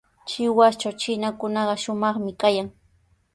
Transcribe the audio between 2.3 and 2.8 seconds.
kayan.